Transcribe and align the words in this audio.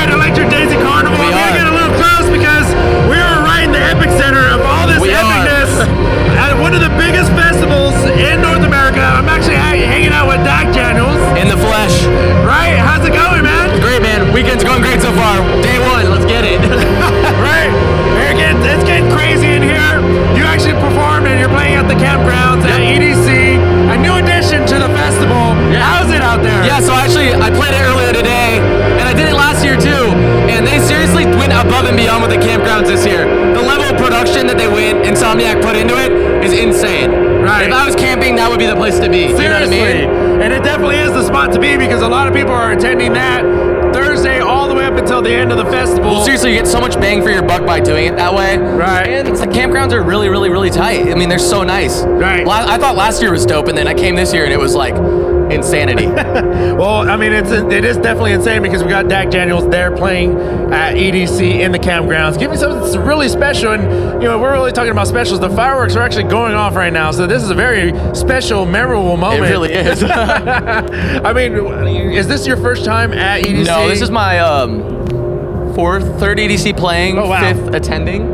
at 0.00 0.10
Electric 0.10 0.48
Daisy 0.48 0.79
is 36.52 36.58
insane. 36.58 37.10
Right. 37.10 37.66
If 37.66 37.72
I 37.72 37.86
was 37.86 37.96
camping, 37.96 38.36
that 38.36 38.50
would 38.50 38.58
be 38.58 38.66
the 38.66 38.76
place 38.76 38.98
to 38.98 39.08
be. 39.08 39.28
Seriously. 39.28 39.44
You 39.44 39.48
know 39.48 39.60
what 39.60 39.68
I 39.68 39.70
mean? 39.70 40.42
And 40.42 40.52
it 40.52 40.62
definitely 40.62 40.96
is 40.96 41.12
the 41.12 41.24
spot 41.24 41.52
to 41.52 41.60
be 41.60 41.76
because 41.76 42.02
a 42.02 42.08
lot 42.08 42.26
of 42.26 42.34
people 42.34 42.52
are 42.52 42.72
attending 42.72 43.12
that 43.14 43.42
Thursday 43.92 44.39
all 44.39 44.39
the 44.39 44.39
way 44.39 44.39
up 44.90 44.98
until 44.98 45.22
the 45.22 45.30
end 45.30 45.52
of 45.52 45.58
the 45.58 45.64
festival. 45.64 46.10
Well, 46.10 46.24
seriously, 46.24 46.50
you 46.50 46.56
get 46.56 46.66
so 46.66 46.80
much 46.80 46.94
bang 46.94 47.22
for 47.22 47.30
your 47.30 47.42
buck 47.42 47.64
by 47.64 47.80
doing 47.80 48.06
it 48.06 48.16
that 48.16 48.34
way. 48.34 48.58
Right. 48.58 49.08
And 49.08 49.28
the 49.36 49.46
campgrounds 49.46 49.92
are 49.92 50.02
really, 50.02 50.28
really, 50.28 50.50
really 50.50 50.70
tight. 50.70 51.08
I 51.10 51.14
mean, 51.14 51.28
they're 51.28 51.38
so 51.38 51.62
nice. 51.62 52.02
Right. 52.02 52.46
I 52.46 52.78
thought 52.78 52.96
last 52.96 53.22
year 53.22 53.30
was 53.30 53.46
dope, 53.46 53.68
and 53.68 53.78
then 53.78 53.86
I 53.86 53.94
came 53.94 54.14
this 54.14 54.32
year, 54.34 54.44
and 54.44 54.52
it 54.52 54.58
was 54.58 54.74
like 54.74 54.94
insanity. 55.50 56.06
Well, 56.80 57.08
I 57.08 57.16
mean, 57.16 57.32
it's 57.32 57.50
it 57.50 57.84
is 57.84 57.98
definitely 57.98 58.32
insane 58.32 58.62
because 58.62 58.82
we 58.82 58.88
got 58.88 59.08
Dack 59.08 59.30
Janiels 59.30 59.70
there 59.70 59.94
playing 59.94 60.38
at 60.72 60.94
EDC 60.94 61.60
in 61.60 61.72
the 61.72 61.78
campgrounds. 61.78 62.38
Give 62.38 62.50
me 62.50 62.56
something 62.56 62.80
that's 62.80 62.96
really 62.96 63.28
special, 63.28 63.72
and 63.72 64.22
you 64.22 64.28
know 64.28 64.38
we're 64.38 64.52
really 64.52 64.72
talking 64.72 64.90
about 64.90 65.06
specials. 65.06 65.40
The 65.40 65.50
fireworks 65.50 65.94
are 65.96 66.02
actually 66.02 66.24
going 66.24 66.54
off 66.54 66.74
right 66.74 66.92
now, 66.92 67.10
so 67.10 67.26
this 67.26 67.42
is 67.42 67.50
a 67.50 67.54
very 67.54 67.92
special, 68.14 68.64
memorable 68.64 69.16
moment. 69.18 69.44
it 69.44 69.48
really 69.50 69.72
is. 69.72 70.02
I 70.08 71.32
mean, 71.34 71.52
is 72.14 72.28
this 72.28 72.46
your 72.46 72.56
first 72.56 72.84
time 72.84 73.12
at 73.12 73.44
EDC? 73.44 73.66
no, 73.66 73.88
this 73.88 74.00
is 74.00 74.10
my 74.10 74.38
um, 74.38 74.89
fourth, 75.80 76.20
third 76.20 76.36
EDC 76.36 76.76
playing, 76.76 77.16
Oh, 77.18 77.26
wow. 77.26 77.40
fifth 77.40 77.74
attending. 77.74 78.26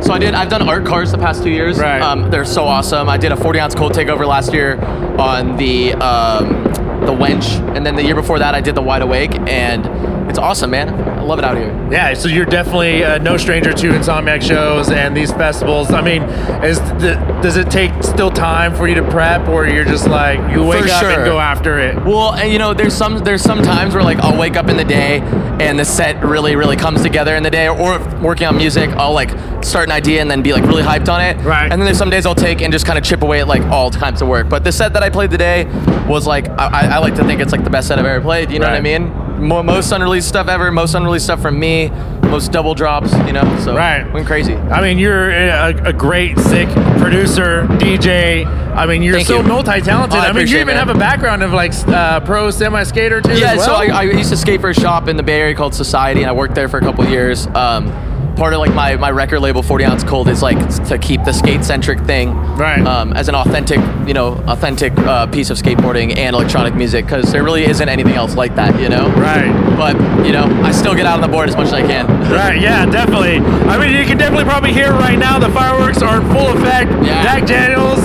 So 0.00 0.12
I 0.14 0.18
did. 0.18 0.32
I've 0.32 0.48
done 0.48 0.66
art 0.66 0.86
cars 0.86 1.12
the 1.12 1.18
past 1.18 1.42
two 1.42 1.50
years. 1.50 1.78
Right. 1.78 2.00
Um, 2.00 2.30
they're 2.30 2.46
so 2.46 2.64
awesome. 2.64 3.10
I 3.10 3.18
did 3.18 3.30
a 3.30 3.36
40 3.36 3.60
ounce 3.60 3.74
cold 3.74 3.92
takeover 3.92 4.26
last 4.26 4.54
year 4.54 4.80
on 5.18 5.56
the 5.58 5.92
um, 5.94 6.64
the 7.00 7.12
Wench, 7.12 7.46
and 7.76 7.84
then 7.84 7.94
the 7.94 8.02
year 8.02 8.14
before 8.14 8.38
that 8.38 8.54
I 8.54 8.62
did 8.62 8.74
the 8.74 8.80
Wide 8.82 9.02
Awake, 9.02 9.34
and 9.48 9.84
it's 10.28 10.38
awesome, 10.38 10.70
man. 10.70 10.88
I 10.88 11.22
love 11.22 11.38
it 11.38 11.44
out 11.44 11.56
here. 11.56 11.70
Yeah, 11.90 12.14
so 12.14 12.28
you're 12.28 12.44
definitely 12.44 13.04
uh, 13.04 13.18
no 13.18 13.36
stranger 13.36 13.72
to 13.72 13.86
Insomniac 13.88 14.42
shows 14.42 14.90
and 14.90 15.16
these 15.16 15.32
festivals. 15.32 15.90
I 15.92 16.02
mean, 16.02 16.22
is 16.64 16.78
the, 16.80 17.14
does 17.42 17.56
it 17.56 17.70
take 17.70 17.90
still 18.02 18.30
time 18.30 18.74
for 18.74 18.88
you 18.88 18.94
to 18.96 19.02
prep, 19.10 19.48
or 19.48 19.66
you're 19.66 19.84
just 19.84 20.08
like 20.08 20.38
you 20.52 20.64
wake 20.64 20.84
For 20.84 20.90
up 20.90 21.04
and 21.04 21.24
go 21.24 21.38
after 21.38 21.78
it? 21.78 21.96
Well, 22.04 22.34
and 22.34 22.52
you 22.52 22.58
know, 22.58 22.74
there's 22.74 22.94
some 22.94 23.18
there's 23.18 23.42
some 23.42 23.62
times 23.62 23.94
where 23.94 24.02
like 24.02 24.18
I'll 24.18 24.38
wake 24.38 24.56
up 24.56 24.68
in 24.68 24.76
the 24.76 24.84
day 24.84 25.20
and 25.60 25.78
the 25.78 25.84
set 25.84 26.22
really 26.24 26.56
really 26.56 26.76
comes 26.76 27.02
together 27.02 27.36
in 27.36 27.42
the 27.42 27.50
day, 27.50 27.68
or 27.68 27.98
working 28.20 28.46
on 28.46 28.56
music, 28.56 28.90
I'll 28.90 29.12
like 29.12 29.30
start 29.64 29.88
an 29.88 29.92
idea 29.92 30.20
and 30.20 30.30
then 30.30 30.42
be 30.42 30.52
like 30.52 30.64
really 30.64 30.82
hyped 30.82 31.08
on 31.08 31.20
it. 31.20 31.36
Right. 31.44 31.70
And 31.70 31.80
then 31.80 31.86
there's 31.86 31.98
some 31.98 32.10
days 32.10 32.26
I'll 32.26 32.34
take 32.34 32.60
and 32.60 32.72
just 32.72 32.86
kind 32.86 32.98
of 32.98 33.04
chip 33.04 33.22
away 33.22 33.40
at 33.40 33.48
like 33.48 33.62
all 33.62 33.90
kinds 33.90 34.20
of 34.20 34.28
work. 34.28 34.48
But 34.48 34.64
the 34.64 34.72
set 34.72 34.92
that 34.92 35.02
I 35.02 35.10
played 35.10 35.30
today 35.30 35.64
was 36.08 36.26
like 36.26 36.48
I, 36.50 36.66
I 36.66 36.80
I 36.94 36.98
like 36.98 37.14
to 37.16 37.24
think 37.24 37.40
it's 37.40 37.52
like 37.52 37.64
the 37.64 37.70
best 37.70 37.88
set 37.88 37.98
I've 37.98 38.04
ever 38.04 38.22
played. 38.22 38.50
You 38.50 38.58
know 38.58 38.66
what 38.66 38.76
I 38.76 38.80
mean? 38.80 39.12
Mo- 39.44 39.62
most 39.62 39.92
unreleased 39.92 40.28
stuff 40.28 40.48
ever, 40.48 40.70
most 40.72 40.94
unreleased 40.94 41.26
stuff 41.26 41.40
from 41.40 41.58
me, 41.58 41.90
most 42.22 42.50
double 42.52 42.74
drops. 42.74 43.12
You 43.26 43.32
know, 43.32 43.58
so 43.60 43.76
Right. 43.76 44.10
went 44.12 44.26
crazy. 44.26 44.54
I 44.56 44.80
mean, 44.80 44.98
you're 44.98 45.30
a, 45.30 45.88
a 45.88 45.92
great, 45.92 46.38
sick 46.38 46.68
producer, 46.98 47.66
DJ. 47.78 48.44
I 48.74 48.86
mean, 48.86 49.02
you're 49.02 49.14
Thank 49.14 49.28
so 49.28 49.36
you. 49.38 49.42
multi-talented. 49.44 50.18
Oh, 50.18 50.22
I 50.22 50.28
I, 50.28 50.32
mean, 50.32 50.48
you 50.48 50.58
even 50.58 50.74
it, 50.74 50.78
have 50.78 50.88
a 50.88 50.94
background 50.98 51.42
of 51.42 51.52
like 51.52 51.72
uh, 51.88 52.20
pro 52.20 52.50
semi-skater 52.50 53.20
too. 53.20 53.38
Yeah, 53.38 53.54
well? 53.56 53.64
so 53.66 53.74
I, 53.74 54.00
I 54.00 54.02
used 54.02 54.30
to 54.30 54.36
skate 54.36 54.60
for 54.60 54.70
a 54.70 54.74
shop 54.74 55.06
in 55.08 55.16
the 55.16 55.22
Bay 55.22 55.40
Area 55.40 55.54
called 55.54 55.74
Society, 55.74 56.22
and 56.22 56.28
I 56.28 56.32
worked 56.32 56.54
there 56.56 56.68
for 56.68 56.78
a 56.78 56.80
couple 56.80 57.04
of 57.04 57.10
years. 57.10 57.46
Um, 57.48 57.92
part 58.36 58.52
of 58.52 58.58
like 58.60 58.74
my, 58.74 58.96
my 58.96 59.10
record 59.10 59.40
label, 59.40 59.62
40 59.62 59.84
Ounce 59.84 60.04
Cold, 60.04 60.28
is 60.28 60.42
like 60.42 60.58
to 60.86 60.98
keep 60.98 61.24
the 61.24 61.32
skate 61.32 61.64
centric 61.64 62.00
thing, 62.00 62.34
Right. 62.54 62.84
Um, 62.86 63.12
as 63.14 63.28
an 63.28 63.34
authentic, 63.34 63.78
you 64.06 64.14
know, 64.14 64.34
authentic 64.46 64.92
uh, 64.98 65.26
piece 65.26 65.50
of 65.50 65.58
skateboarding 65.58 66.16
and 66.16 66.34
electronic 66.36 66.74
music, 66.74 67.04
because 67.04 67.32
there 67.32 67.42
really 67.42 67.64
isn't 67.64 67.88
anything 67.88 68.14
else 68.14 68.36
like 68.36 68.54
that, 68.56 68.80
you 68.80 68.88
know. 68.88 69.08
Right. 69.10 69.50
But 69.76 69.96
you 70.24 70.32
know, 70.32 70.44
I 70.62 70.70
still 70.70 70.94
get 70.94 71.06
out 71.06 71.14
on 71.14 71.20
the 71.20 71.28
board 71.28 71.48
as 71.48 71.56
much 71.56 71.66
as 71.66 71.72
I 71.72 71.82
can. 71.82 72.04
Right, 72.34 72.60
yeah, 72.60 72.84
definitely. 72.86 73.38
I 73.38 73.78
mean, 73.78 73.96
you 73.96 74.04
can 74.04 74.18
definitely 74.18 74.44
probably 74.44 74.72
hear 74.72 74.90
right 74.92 75.16
now 75.16 75.38
the 75.38 75.50
fireworks 75.50 76.02
are 76.02 76.20
in 76.20 76.26
full 76.34 76.48
effect. 76.58 76.90
Yeah. 76.90 77.22
Dack 77.22 77.46
Janiels, 77.46 78.00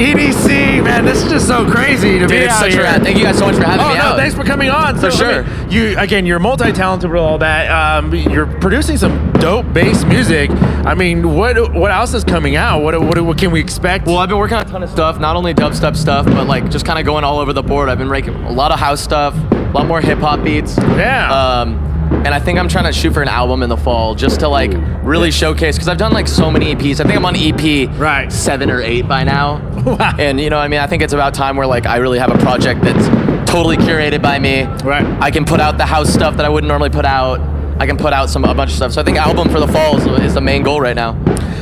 EDC, 0.00 0.82
man, 0.82 1.04
this 1.04 1.22
is 1.22 1.30
just 1.30 1.46
so 1.46 1.70
crazy 1.70 2.12
to 2.14 2.20
Dude, 2.20 2.28
be 2.30 2.36
it's 2.36 2.52
out 2.54 2.60
such 2.60 2.72
here. 2.72 2.80
a 2.80 2.84
rad. 2.84 3.02
Thank 3.02 3.18
you 3.18 3.24
guys 3.24 3.36
so 3.38 3.44
much 3.44 3.56
for 3.56 3.64
having 3.64 3.84
Oh 3.84 3.90
me 3.90 3.94
no! 3.96 4.00
out. 4.00 4.16
Thanks 4.16 4.34
for 4.34 4.44
coming 4.44 4.70
on. 4.70 4.98
For 4.98 5.10
So, 5.10 5.26
I 5.26 5.42
mean, 5.42 5.68
sure. 5.68 5.68
you 5.92 5.98
again, 5.98 6.24
you're 6.24 6.38
multi-talented 6.38 7.10
with 7.10 7.20
all 7.20 7.36
that. 7.38 7.70
Um, 7.70 8.14
you're 8.14 8.46
producing 8.46 8.96
some 8.96 9.30
dope 9.32 9.70
bass 9.74 10.02
music. 10.04 10.50
I 10.50 10.94
mean, 10.94 11.34
what 11.36 11.74
what 11.74 11.90
else 11.90 12.14
is 12.14 12.24
coming 12.24 12.56
out? 12.56 12.80
What 12.82 12.98
what, 12.98 13.20
what 13.20 13.36
can 13.38 13.50
we 13.50 13.60
expect? 13.60 14.06
Well, 14.06 14.16
I've 14.16 14.30
been 14.30 14.38
working 14.38 14.56
on 14.56 14.66
a 14.66 14.70
ton 14.70 14.82
of 14.82 14.88
stuff, 14.90 15.20
not 15.20 15.36
only 15.36 15.52
dubstep 15.52 15.94
stuff, 15.96 16.24
but 16.24 16.46
like 16.46 16.70
just 16.70 16.86
kind 16.86 16.98
of 16.98 17.04
going 17.04 17.22
all 17.24 17.38
over 17.38 17.52
the 17.52 17.62
board. 17.62 17.90
I've 17.90 17.98
been 17.98 18.08
making 18.08 18.34
a 18.44 18.52
lot 18.52 18.72
of 18.72 18.78
house 18.80 19.02
stuff, 19.02 19.34
a 19.52 19.70
lot 19.74 19.86
more 19.86 20.00
hip 20.00 20.18
hop 20.20 20.42
beats. 20.42 20.78
Yeah. 20.78 21.30
Um, 21.30 21.89
and 22.10 22.28
I 22.28 22.40
think 22.40 22.58
I'm 22.58 22.68
trying 22.68 22.84
to 22.84 22.92
shoot 22.92 23.12
for 23.14 23.22
an 23.22 23.28
album 23.28 23.62
in 23.62 23.68
the 23.68 23.76
fall 23.76 24.14
just 24.14 24.40
to 24.40 24.48
like 24.48 24.72
really 25.02 25.30
showcase 25.30 25.76
because 25.76 25.88
I've 25.88 25.96
done 25.98 26.12
like 26.12 26.28
so 26.28 26.50
many 26.50 26.74
EPs. 26.74 27.00
I 27.00 27.04
think 27.04 27.16
I'm 27.16 27.24
on 27.24 27.34
EP 27.36 27.88
Right. 27.98 28.30
seven 28.32 28.70
or 28.70 28.80
eight 28.82 29.08
by 29.08 29.24
now. 29.24 29.66
Wow. 29.80 30.14
And 30.18 30.38
you 30.38 30.50
know, 30.50 30.58
I 30.58 30.68
mean, 30.68 30.78
I 30.80 30.86
think 30.86 31.02
it's 31.02 31.14
about 31.14 31.32
time 31.32 31.56
where 31.56 31.66
like 31.66 31.86
I 31.86 31.96
really 31.96 32.18
have 32.18 32.30
a 32.30 32.36
project 32.38 32.82
that's 32.82 33.06
totally 33.50 33.78
curated 33.78 34.20
by 34.20 34.38
me. 34.38 34.64
Right. 34.84 35.06
I 35.22 35.30
can 35.30 35.46
put 35.46 35.58
out 35.58 35.78
the 35.78 35.86
house 35.86 36.12
stuff 36.12 36.36
that 36.36 36.44
I 36.44 36.50
wouldn't 36.50 36.68
normally 36.68 36.90
put 36.90 37.06
out. 37.06 37.40
I 37.80 37.86
can 37.86 37.96
put 37.96 38.12
out 38.12 38.28
some 38.28 38.44
a 38.44 38.54
bunch 38.54 38.72
of 38.72 38.76
stuff. 38.76 38.92
So 38.92 39.00
I 39.00 39.04
think 39.04 39.16
album 39.16 39.48
for 39.48 39.58
the 39.58 39.66
fall 39.68 39.96
is, 39.96 40.06
is 40.22 40.34
the 40.34 40.40
main 40.42 40.62
goal 40.62 40.82
right 40.82 40.94
now. 40.94 41.12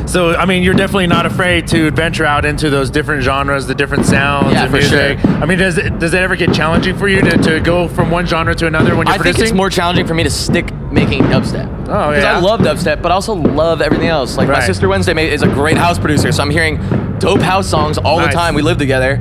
So 0.08 0.34
I 0.34 0.46
mean, 0.46 0.62
you're 0.62 0.74
definitely 0.74 1.06
not 1.06 1.26
afraid 1.26 1.68
to 1.68 1.90
venture 1.90 2.24
out 2.24 2.44
into 2.46 2.70
those 2.70 2.88
different 2.88 3.22
genres, 3.22 3.66
the 3.66 3.74
different 3.74 4.06
sounds 4.06 4.52
Yeah, 4.54 4.62
and 4.62 4.70
for 4.70 4.78
music. 4.78 5.20
sure. 5.20 5.30
I 5.32 5.44
mean, 5.44 5.58
does 5.58 5.76
it 5.76 5.98
does 5.98 6.14
it 6.14 6.22
ever 6.22 6.34
get 6.34 6.54
challenging 6.54 6.96
for 6.96 7.08
you 7.08 7.20
to, 7.20 7.36
to 7.36 7.60
go 7.60 7.88
from 7.88 8.10
one 8.10 8.24
genre 8.26 8.54
to 8.54 8.66
another 8.66 8.96
when 8.96 9.06
you're 9.06 9.14
I 9.14 9.18
producing? 9.18 9.40
think 9.40 9.50
it's 9.50 9.56
more 9.56 9.68
challenging 9.68 10.06
for 10.06 10.14
me 10.14 10.22
to 10.24 10.30
stick 10.30 10.72
making 10.90 11.24
dubstep. 11.24 11.66
Oh, 11.88 12.10
yeah. 12.10 12.16
Because? 12.16 12.24
I 12.24 12.38
love 12.40 12.60
dubstep, 12.60 13.02
but 13.02 13.12
I 13.12 13.14
also 13.16 13.34
love 13.34 13.82
everything 13.82 14.08
else. 14.08 14.38
Like 14.38 14.48
my 14.48 14.60
sister 14.60 14.88
Wenzday 14.88 15.28
is 15.28 15.42
a 15.42 15.46
great 15.48 15.76
house 15.76 15.98
producer, 15.98 16.32
so 16.32 16.42
I'm 16.42 16.50
hearing 16.50 16.76
dope 17.18 17.40
house 17.42 17.68
songs 17.68 17.98
all 17.98 18.18
Nice. 18.18 18.28
the 18.28 18.32
time. 18.34 18.54
We 18.54 18.62
live 18.62 18.78
together, 18.78 19.16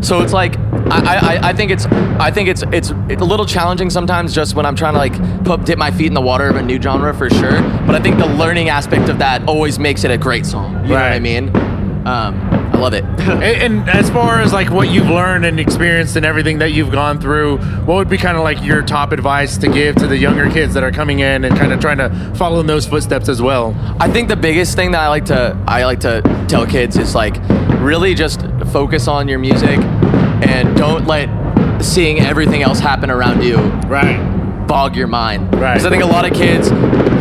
so 0.00 0.20
it's 0.22 0.32
like 0.32 0.56
I, 0.90 1.38
I, 1.42 1.48
I 1.48 1.52
think 1.52 1.70
it's 1.70 1.86
I 1.86 2.30
think 2.30 2.48
it's 2.48 2.62
it's 2.72 2.92
it's 3.08 3.20
a 3.22 3.24
little 3.24 3.46
challenging 3.46 3.90
sometimes 3.90 4.34
just 4.34 4.54
when 4.54 4.64
I'm 4.66 4.76
trying 4.76 4.94
to 4.94 4.98
like 4.98 5.44
put 5.44 5.64
dip 5.64 5.78
my 5.78 5.90
feet 5.90 6.06
in 6.06 6.14
the 6.14 6.20
water 6.20 6.48
of 6.48 6.56
a 6.56 6.62
new 6.62 6.80
genre 6.80 7.12
for 7.14 7.28
sure. 7.30 7.60
But 7.86 7.94
I 7.94 8.00
think 8.00 8.18
the 8.18 8.26
learning 8.26 8.68
aspect 8.68 9.08
of 9.08 9.18
that 9.18 9.46
always 9.48 9.78
makes 9.78 10.04
it 10.04 10.10
a 10.10 10.18
great 10.18 10.46
song. 10.46 10.72
You 10.84 10.88
know 10.90 10.94
what 10.94 11.02
I 11.02 11.10
Right. 11.10 11.22
mean? 11.22 11.48
Um, 12.06 12.40
I 12.72 12.78
love 12.78 12.94
it. 12.94 13.04
And, 13.28 13.42
and 13.44 13.90
as 13.90 14.08
far 14.08 14.40
as 14.40 14.52
like 14.54 14.70
what 14.70 14.88
you've 14.88 15.08
learned 15.10 15.44
and 15.44 15.60
experienced 15.60 16.16
and 16.16 16.24
everything 16.24 16.58
that 16.60 16.72
you've 16.72 16.90
gone 16.90 17.20
through, 17.20 17.58
what 17.84 17.96
would 17.96 18.08
be 18.08 18.16
kind 18.16 18.36
of 18.38 18.42
like 18.42 18.62
your 18.64 18.80
top 18.82 19.12
advice 19.12 19.58
to 19.58 19.68
give 19.68 19.96
to 19.96 20.06
the 20.06 20.16
younger 20.16 20.48
kids 20.50 20.72
that 20.74 20.82
are 20.82 20.90
coming 20.90 21.18
in 21.20 21.44
and 21.44 21.56
kind 21.58 21.72
of 21.72 21.80
trying 21.80 21.98
to 21.98 22.08
follow 22.36 22.60
in 22.60 22.66
those 22.66 22.86
footsteps 22.86 23.28
as 23.28 23.42
well? 23.42 23.74
I 24.00 24.10
think 24.10 24.28
the 24.28 24.36
biggest 24.36 24.74
thing 24.76 24.92
that 24.92 25.00
I 25.00 25.08
like 25.08 25.26
to 25.26 25.56
I 25.68 25.84
like 25.84 26.00
to 26.00 26.22
tell 26.48 26.66
kids 26.66 26.96
is 26.96 27.14
like 27.14 27.36
really 27.80 28.14
just 28.14 28.40
focus 28.68 29.08
on 29.08 29.28
your 29.28 29.38
music 29.38 29.78
and 29.78 30.76
don't 30.76 31.06
let 31.06 31.28
seeing 31.82 32.20
everything 32.20 32.62
else 32.62 32.78
happen 32.80 33.10
around 33.10 33.42
you 33.42 33.56
Right. 33.88 34.18
bog 34.66 34.96
your 34.96 35.06
mind. 35.06 35.54
Right. 35.54 35.74
Because 35.74 35.86
I 35.86 35.90
think 35.90 36.02
a 36.02 36.06
lot 36.06 36.24
of 36.30 36.36
kids 36.36 36.68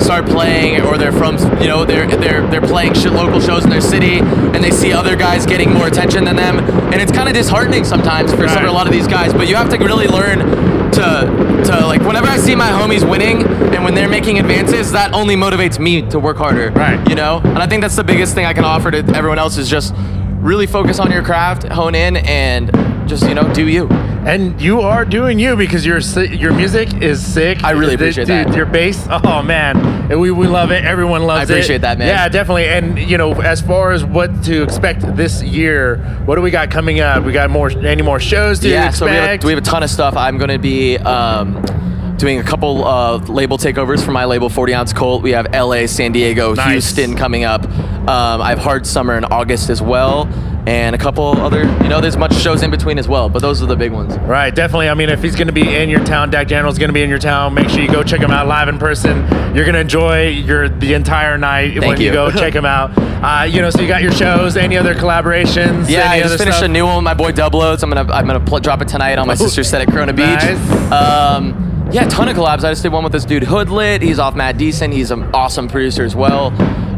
start 0.04 0.26
playing 0.26 0.82
or 0.82 0.98
they're 0.98 1.12
from 1.12 1.38
you 1.62 1.68
know 1.68 1.86
they're 1.86 2.08
they're 2.08 2.46
they're 2.48 2.62
playing 2.62 2.94
local 3.14 3.40
shows 3.40 3.64
in 3.64 3.70
their 3.70 3.82
city 3.82 4.20
and 4.20 4.64
they 4.64 4.72
see 4.72 4.94
other 4.94 5.16
guys 5.16 5.46
getting 5.46 5.74
more 5.74 5.88
attention 5.88 6.24
than 6.26 6.36
them 6.36 6.60
and 6.94 7.02
it's 7.02 7.12
kind 7.12 7.28
of 7.28 7.34
disheartening 7.34 7.84
sometimes 7.84 8.32
for 8.34 8.48
some 8.48 8.66
a 8.66 8.72
lot 8.72 8.86
of 8.88 8.94
these 8.94 9.08
guys. 9.08 9.34
But 9.34 9.48
you 9.48 9.56
have 9.56 9.70
to 9.70 9.78
really 9.78 10.08
learn 10.08 10.40
to 10.92 11.64
to 11.66 11.86
like 11.86 12.02
whenever 12.02 12.28
I 12.28 12.38
see 12.38 12.56
my 12.56 12.70
homies 12.70 13.10
winning 13.10 13.44
and 13.46 13.84
when 13.84 13.94
they're 13.96 14.10
making 14.10 14.40
advances, 14.40 14.92
that 14.92 15.14
only 15.14 15.36
motivates 15.36 15.80
me 15.80 16.02
to 16.10 16.20
work 16.20 16.38
harder. 16.38 16.72
Right. 16.72 17.08
You 17.10 17.16
know, 17.16 17.40
and 17.44 17.60
I 17.60 17.68
think 17.68 17.82
that's 17.82 17.96
the 17.96 18.04
biggest 18.04 18.34
thing 18.36 18.46
I 18.46 18.54
can 18.54 18.66
offer 18.66 18.92
to 18.92 18.98
everyone 19.16 19.40
else 19.40 19.58
is 19.58 19.70
just 19.70 19.94
really 20.38 20.68
focus 20.68 21.00
on 21.00 21.12
your 21.12 21.24
craft, 21.24 21.64
hone 21.64 21.96
in, 21.96 22.18
and 22.18 22.72
just 23.10 23.28
you 23.28 23.34
know 23.36 23.52
do 23.54 23.68
you. 23.68 23.88
And 24.28 24.60
you 24.62 24.82
are 24.82 25.06
doing 25.06 25.40
you 25.40 25.56
because 25.56 25.86
your 25.86 26.00
your 26.26 26.54
music 26.54 27.02
is 27.02 27.26
sick. 27.26 27.64
I 27.64 27.72
really 27.72 27.96
The- 27.96 28.04
appreciate 28.06 28.28
dude, 28.28 28.48
that. 28.48 28.56
Your 28.58 28.66
bass, 28.66 29.08
oh 29.10 29.42
man, 29.42 30.10
we, 30.20 30.32
we 30.32 30.48
love 30.48 30.72
it. 30.72 30.84
Everyone 30.84 31.24
loves 31.24 31.50
it. 31.50 31.54
I 31.54 31.56
appreciate 31.58 31.82
that, 31.82 31.98
man. 31.98 32.08
Yeah, 32.10 32.28
definitely. 32.28 32.66
And 32.68 33.00
you 33.00 33.18
know, 33.18 33.34
as 33.42 33.62
far 33.62 33.94
as 33.94 34.04
what 34.04 34.44
to 34.44 34.64
expect 34.64 35.16
this 35.16 35.42
year, 35.42 35.98
what 36.26 36.36
do 36.36 36.42
we 36.42 36.52
got 36.52 36.70
coming 36.72 37.00
up? 37.00 37.24
We 37.24 37.32
got 37.32 37.50
more 37.50 37.70
any 37.70 38.02
more 38.02 38.20
shows 38.20 38.60
to 38.60 38.70
yeah, 38.70 38.90
so 38.90 39.06
we 39.06 39.12
have, 39.12 39.44
we 39.46 39.52
have 39.54 39.60
a 39.62 39.66
ton 39.66 39.82
of 39.84 39.90
stuff. 39.90 40.18
I'm 40.18 40.38
going 40.38 40.50
to 40.50 40.60
be 40.60 40.98
um, 40.98 41.64
doing 42.18 42.40
a 42.40 42.44
couple 42.44 42.84
of 42.84 43.30
label 43.30 43.58
takeovers 43.58 44.04
for 44.04 44.12
my 44.12 44.26
label, 44.26 44.50
40 44.50 44.74
Ounce 44.74 44.92
Cold. 44.92 45.24
We 45.24 45.32
have 45.32 45.48
LA, 45.54 45.86
San 45.86 46.12
Diego, 46.12 46.54
Nice. 46.54 46.72
Houston 46.72 47.16
coming 47.16 47.46
up. 47.46 47.64
Um, 48.08 48.42
I 48.42 48.50
have 48.50 48.60
Hard 48.60 48.88
Summer 48.88 49.18
in 49.18 49.26
August 49.26 49.70
as 49.70 49.82
well, 49.82 50.28
and 50.66 50.96
a 50.96 50.98
couple 50.98 51.26
other. 51.42 51.64
You 51.84 51.90
know, 51.90 52.00
there's 52.00 52.16
much 52.16 52.34
shows 52.36 52.64
in 52.64 52.72
between 52.72 52.98
as 52.98 53.08
well, 53.08 53.28
but 53.28 53.42
those 53.42 53.62
are 53.62 53.66
the 53.66 53.76
big 53.76 53.92
ones. 53.92 54.18
Right, 54.20 54.54
definitely. 54.56 54.88
I 54.88 54.94
mean, 54.94 55.10
if 55.10 55.22
he's 55.22 55.36
going 55.36 55.48
to 55.48 55.54
be 55.54 55.76
in 55.76 55.90
your 55.90 56.04
town, 56.06 56.30
Dack 56.30 56.48
Janiels 56.48 56.78
going 56.78 56.88
to 56.88 56.94
be 56.94 57.02
in 57.04 57.10
your 57.10 57.20
town. 57.20 57.54
Make 57.54 57.68
sure 57.70 57.82
you 57.82 57.92
go 57.92 58.04
check 58.04 58.22
him 58.22 58.32
out 58.32 58.48
live 58.48 58.70
in 58.70 58.80
person. 58.80 59.18
You're 59.54 59.66
going 59.66 59.74
to 59.74 59.82
enjoy 59.82 60.30
your 60.30 60.70
the 60.70 60.94
entire 60.94 61.38
night 61.38 61.80
when 61.80 62.00
you. 62.00 62.08
you. 62.08 62.14
go 62.14 62.32
check 62.44 62.54
him 62.54 62.66
out. 62.66 62.92
Uh, 62.98 63.44
you 63.44 63.62
know, 63.62 63.70
so 63.70 63.82
you 63.82 63.90
got 63.90 64.02
your 64.02 64.14
shows. 64.14 64.56
Any 64.56 64.78
other 64.78 64.96
collaborations? 64.96 65.90
Yeah, 65.90 66.10
I 66.10 66.22
just 66.22 66.38
finished 66.38 66.60
stuff? 66.60 66.70
a 66.70 66.72
new 66.72 66.86
one 66.86 66.96
with 66.96 67.04
my 67.04 67.14
boy 67.14 67.34
Dubloadz. 67.34 67.84
I'm 67.84 67.90
gonna 67.90 68.10
I'm 68.14 68.26
gonna 68.26 68.40
pl- 68.40 68.60
drop 68.62 68.82
it 68.82 68.88
tonight 68.88 69.18
on 69.18 69.28
my 69.28 69.36
sister's 69.36 69.68
set 69.70 69.82
at 69.82 69.90
Corona 69.90 70.14
Beach. 70.14 70.26
Nice. 70.28 70.92
Um, 70.92 71.90
yeah, 71.92 72.08
ton 72.08 72.30
of 72.30 72.38
collabs. 72.38 72.64
I 72.64 72.72
just 72.72 72.84
did 72.84 72.92
one 72.94 73.04
with 73.04 73.14
this 73.14 73.26
dude 73.26 73.44
Hoodlit. 73.44 74.02
He's 74.02 74.20
off 74.20 74.36
Mad 74.36 74.58
Decent. 74.58 74.94
He's 74.94 75.12
an 75.12 75.24
awesome 75.34 75.68
producer 75.68 76.04
as 76.04 76.16
well. 76.16 76.52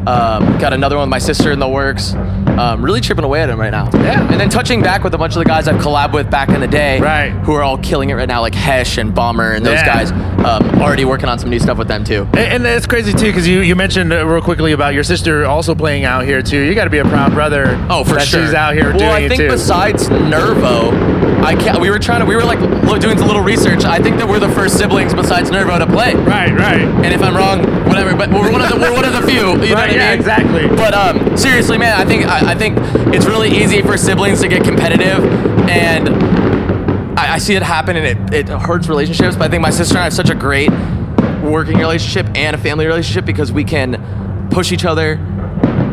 Um, 0.08 0.58
got 0.58 0.74
another 0.74 0.96
one 0.96 1.04
with 1.08 1.12
my 1.12 1.20
sister 1.20 1.52
in 1.52 1.60
the 1.60 1.68
works. 1.68 2.14
Um, 2.14 2.84
really 2.84 3.00
chipping 3.00 3.24
away 3.24 3.42
at 3.42 3.50
him 3.50 3.60
right 3.60 3.70
now. 3.70 3.90
Yeah. 3.94 4.30
And 4.32 4.40
then 4.40 4.50
touching 4.50 4.82
back 4.82 5.04
with 5.04 5.14
a 5.14 5.18
bunch 5.18 5.34
of 5.34 5.40
the 5.40 5.46
guys 5.46 5.68
I've 5.68 5.82
collabed 5.82 6.14
with 6.14 6.30
back 6.32 6.50
in 6.50 6.62
the 6.62 6.68
day. 6.68 7.00
Right. 7.00 7.30
Who 7.44 7.54
are 7.54 7.64
all 7.64 7.78
killing 7.78 8.10
it 8.10 8.14
right 8.16 8.28
now, 8.28 8.42
like 8.42 8.56
Hesh 8.56 8.98
and 8.98 9.14
Bomber 9.14 9.52
and 9.54 9.66
those 9.66 9.76
Yeah. 9.76 9.86
guys. 9.86 10.12
Um, 10.12 10.82
already 10.82 11.06
working 11.06 11.30
on 11.30 11.38
some 11.38 11.50
new 11.50 11.60
stuff 11.60 11.78
with 11.78 11.88
them 11.88 12.04
too. 12.04 12.28
And, 12.34 12.66
and 12.66 12.66
it's 12.66 12.86
crazy 12.88 13.14
too 13.14 13.28
because 13.28 13.48
you, 13.48 13.60
you 13.60 13.76
mentioned 13.76 14.12
uh, 14.12 14.26
real 14.26 14.42
quickly 14.42 14.72
about 14.72 14.94
your 14.94 15.04
sister 15.04 15.46
also 15.46 15.76
playing 15.76 16.06
out 16.06 16.26
here 16.26 16.42
too. 16.42 16.60
You 16.60 16.76
got 16.76 16.86
to 16.86 16.90
be 16.90 17.00
a 17.00 17.06
proud 17.06 17.34
brother. 17.34 17.78
Oh, 17.90 18.04
for 18.04 18.20
sure. 18.20 18.46
She's 18.46 18.54
out 18.54 18.74
here 18.74 18.90
well, 18.92 19.00
doing 19.00 19.26
I 19.26 19.30
think 19.30 19.50
besides 19.50 20.10
Nervo, 20.10 20.92
I 21.50 21.56
can't. 21.56 21.80
We 21.82 21.90
were 21.90 21.98
trying 21.98 22.20
to. 22.20 22.26
We 22.28 22.36
were 22.36 22.44
like 22.44 22.60
doing 23.02 23.18
a 23.20 23.26
little 23.26 23.42
research. 23.42 23.84
I 23.84 24.00
think 24.00 24.18
that 24.18 24.28
we're 24.28 24.40
the 24.40 24.50
first 24.50 24.78
siblings 24.78 25.16
besides 25.16 25.50
Nervo 25.50 25.80
to 25.80 25.88
play. 25.88 26.14
right, 26.14 26.52
right. 26.54 26.82
And 26.82 27.08
if 27.08 27.24
I'm 27.24 27.36
wrong, 27.36 27.60
whatever. 27.88 28.16
But 28.16 28.30
we're 28.30 28.52
one 28.52 28.62
of 28.62 28.70
the 28.70 28.76
we're 28.78 28.94
one 28.94 29.04
of 29.06 29.14
the 29.14 29.24
few. 29.24 29.40
You 29.40 29.44
know 29.56 29.56
Right, 29.56 29.72
what 29.72 29.90
I 29.90 29.94
yeah, 29.96 30.10
mean? 30.12 30.20
exactly. 30.20 30.68
But 30.68 30.94
um, 30.94 31.36
seriously, 31.36 31.80
man, 31.80 32.00
I 32.00 32.06
think 32.06 32.26
I, 32.28 32.52
I 32.52 32.56
think 32.56 32.78
it's 33.16 33.26
really 33.26 33.50
easy 33.50 33.82
for 33.82 33.98
siblings 33.98 34.42
to 34.42 34.48
get 34.48 34.64
competitive, 34.64 35.24
and 35.68 36.10
I, 37.20 37.34
I 37.34 37.38
see 37.40 37.56
it 37.56 37.64
happen, 37.64 37.96
and 37.98 38.34
it, 38.34 38.48
it 38.48 38.50
hurts 38.50 38.88
relationships. 38.88 39.36
But 39.36 39.46
I 39.46 39.50
think 39.50 39.62
my 39.64 39.72
sister 39.72 39.94
and 39.96 40.02
I 40.02 40.04
have 40.04 40.14
such 40.14 40.30
a 40.30 40.36
great 40.36 40.70
working 41.42 41.78
relationship 41.80 42.28
and 42.36 42.56
a 42.56 42.60
family 42.60 42.86
relationship 42.86 43.26
because 43.26 43.52
we 43.52 43.64
can 43.64 44.48
push 44.52 44.72
each 44.72 44.86
other. 44.86 45.16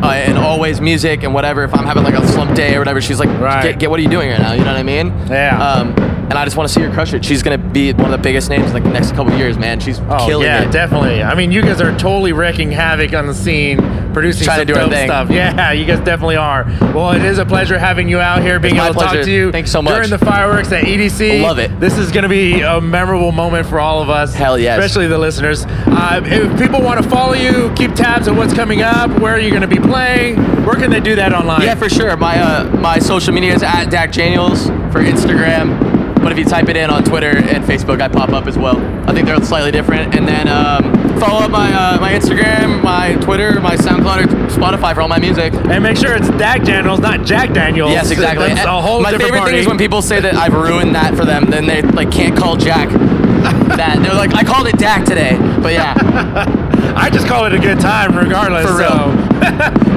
Uh, 0.03 0.11
and 0.13 0.37
always 0.37 0.79
music 0.79 1.23
and 1.23 1.33
whatever. 1.33 1.63
If 1.63 1.73
I'm 1.73 1.85
having 1.85 2.03
like 2.03 2.13
a 2.13 2.27
slump 2.27 2.55
day 2.55 2.75
or 2.75 2.79
whatever, 2.79 3.01
she's 3.01 3.19
like, 3.19 3.29
Right. 3.39 3.63
get, 3.63 3.79
get 3.79 3.89
what 3.89 3.99
are 3.99 4.03
you 4.03 4.09
doing 4.09 4.29
right 4.29 4.39
now? 4.39 4.53
You 4.53 4.59
know 4.59 4.67
what 4.71 4.77
I 4.77 4.83
mean? 4.83 5.07
Yeah. 5.27 5.57
Um, 5.59 5.89
and 6.29 6.33
I 6.33 6.43
just 6.43 6.57
want 6.57 6.67
to 6.67 6.73
see 6.73 6.81
her 6.81 6.91
crush 6.91 7.13
it. 7.13 7.23
She's 7.23 7.41
gonna 7.41 7.57
be 7.57 7.93
one 7.93 8.05
of 8.05 8.11
the 8.11 8.17
biggest 8.17 8.49
names 8.49 8.67
in 8.67 8.73
like 8.73 8.83
the 8.83 8.89
next 8.89 9.13
couple 9.13 9.33
years, 9.37 9.57
man. 9.57 9.79
She's 9.79 9.99
Oh 10.01 10.25
killing 10.27 10.45
yeah, 10.45 10.63
it. 10.67 10.71
definitely. 10.71 11.23
I 11.23 11.33
mean, 11.35 11.51
you 11.53 11.61
guys 11.61 11.79
are 11.81 11.97
totally 11.97 12.33
wrecking 12.33 12.69
havoc 12.69 13.13
on 13.13 13.27
the 13.27 13.33
scene, 13.33 13.79
producing 14.13 14.45
Trying 14.45 14.65
to 14.65 14.73
do 14.73 14.79
our 14.79 14.89
thing. 14.89 15.07
stuff. 15.07 15.29
Yeah, 15.31 15.71
you 15.71 15.85
guys 15.85 15.99
definitely 15.99 16.35
are. 16.35 16.65
Well, 16.93 17.11
it 17.11 17.23
is 17.23 17.37
a 17.39 17.45
pleasure 17.45 17.77
having 17.79 18.09
you 18.09 18.19
out 18.19 18.41
here, 18.41 18.59
being 18.59 18.77
able 18.77 18.93
to 18.93 18.99
talk 18.99 19.13
to 19.13 19.31
you. 19.31 19.51
Thanks 19.51 19.71
so 19.71 19.81
much. 19.81 19.93
during 19.93 20.09
the 20.09 20.19
fireworks 20.19 20.71
at 20.71 20.83
EDC. 20.85 21.41
Love 21.41 21.59
it. 21.59 21.79
This 21.79 21.97
is 21.97 22.11
going 22.11 22.23
to 22.23 22.29
be 22.29 22.61
a 22.61 22.79
memorable 22.79 23.31
moment 23.31 23.67
for 23.67 23.79
all 23.79 24.01
of 24.01 24.09
us. 24.09 24.33
Hell 24.33 24.57
yes. 24.59 24.77
especially 24.77 25.07
the 25.07 25.17
listeners. 25.17 25.65
Uh, 25.67 26.21
if 26.23 26.59
people 26.59 26.81
want 26.81 27.01
to 27.01 27.09
follow 27.09 27.33
you, 27.33 27.73
keep 27.75 27.93
tabs 27.95 28.27
on 28.27 28.37
what's 28.37 28.53
coming 28.53 28.81
up, 28.81 29.09
where 29.19 29.37
you're 29.37 29.47
you 29.47 29.49
going 29.49 29.67
to 29.67 29.81
be 29.81 29.81
playing, 29.81 30.35
where 30.65 30.75
can 30.75 30.89
they 30.89 30.99
do 30.99 31.15
that 31.15 31.33
online? 31.33 31.61
Yeah, 31.61 31.75
for 31.75 31.89
sure. 31.89 32.15
My 32.17 32.39
uh, 32.39 32.65
my 32.77 32.99
social 32.99 33.33
media 33.33 33.53
is 33.53 33.63
at 33.63 33.85
Dack 33.85 34.11
Janiels 34.11 34.67
for 34.91 35.01
Instagram. 35.01 35.97
But 36.21 36.31
if 36.33 36.39
you 36.39 36.45
type 36.45 36.67
it 36.67 36.75
in 36.75 36.89
on 36.89 37.03
Twitter 37.03 37.37
and 37.37 37.63
Facebook, 37.63 38.01
I 38.01 38.09
pop 38.09 38.29
up 38.29 38.47
as 38.47 38.57
well. 38.57 38.77
I 39.09 39.13
think 39.13 39.27
they're 39.27 39.41
slightly 39.41 39.71
different. 39.71 40.13
And 40.15 40.27
then 40.27 40.49
um, 40.49 41.06
follow 41.19 41.43
up 41.43 41.51
my 41.51 41.71
uh, 41.73 41.99
my 41.99 42.11
Instagram, 42.13 42.81
my 42.83 43.15
Twitter, 43.21 43.59
my 43.59 43.75
SoundCloud, 43.75 44.23
or 44.23 44.27
Spotify 44.49 44.93
for 44.93 45.01
all 45.01 45.07
my 45.07 45.19
music. 45.19 45.53
and 45.53 45.83
make 45.83 45.97
sure 45.97 46.13
it's 46.15 46.29
Dack 46.31 46.61
Janiels, 46.63 46.99
not 46.99 47.23
Jack 47.25 47.53
Daniels. 47.53 47.91
Yes, 47.91 48.11
exactly. 48.11 48.47
That's 48.49 48.59
And 48.61 48.69
a 48.69 48.81
whole 48.81 49.01
my 49.01 49.11
different 49.11 49.25
favorite 49.31 49.39
party. 49.39 49.51
thing 49.53 49.61
is 49.61 49.67
when 49.67 49.77
people 49.77 50.01
say 50.01 50.19
that 50.19 50.35
I've 50.35 50.53
ruined 50.53 50.95
that 50.95 51.15
for 51.15 51.25
them. 51.25 51.45
Then 51.45 51.65
they 51.65 51.81
like 51.81 52.11
can't 52.11 52.35
call 52.37 52.55
Jack 52.57 52.89
that. 53.77 53.99
They're 54.01 54.13
like, 54.13 54.33
I 54.33 54.43
called 54.43 54.67
it 54.67 54.77
Dak 54.77 55.05
today. 55.05 55.37
But 55.61 55.73
yeah, 55.73 55.93
I 56.95 57.09
just 57.09 57.27
call 57.27 57.45
it 57.45 57.53
a 57.53 57.59
good 57.59 57.79
time, 57.79 58.15
regardless. 58.17 58.65
For 58.65 58.77
real. 58.77 58.89
So. 58.89 59.15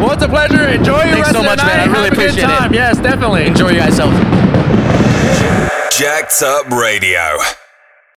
well, 0.00 0.12
it's 0.12 0.22
a 0.22 0.28
pleasure. 0.28 0.66
Enjoy 0.68 1.02
your 1.04 1.16
Thanks 1.16 1.20
rest 1.20 1.32
so 1.32 1.38
of 1.40 1.44
much, 1.46 1.58
the 1.58 1.66
night. 1.66 1.76
man. 1.76 1.88
I 1.88 1.92
really 1.92 2.08
Have 2.08 2.12
a 2.12 2.16
good 2.16 2.28
appreciate 2.30 2.44
it. 2.44 2.58
time. 2.58 2.74
Yes, 2.74 2.98
definitely. 2.98 3.46
enjoy 3.46 3.70
you 3.70 3.78
guys. 3.78 3.98
Jack'd 5.90 6.42
Up 6.42 6.68
Radio. 6.70 7.59